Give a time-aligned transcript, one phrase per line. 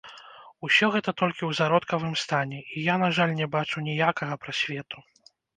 [0.67, 4.97] Усё гэта толькі ў зародкавым стане, і я, на жаль, не бачу ніякага прасвету.